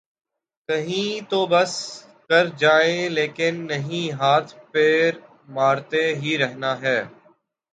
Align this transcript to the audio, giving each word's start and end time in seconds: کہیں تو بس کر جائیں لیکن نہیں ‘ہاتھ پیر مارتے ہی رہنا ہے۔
کہیں 0.69 1.29
تو 1.29 1.45
بس 1.45 1.73
کر 2.29 2.47
جائیں 2.57 3.09
لیکن 3.09 3.53
نہیں 3.67 4.11
‘ہاتھ 4.19 4.53
پیر 4.71 5.13
مارتے 5.49 6.03
ہی 6.15 6.37
رہنا 6.37 6.71
ہے۔ 6.81 6.99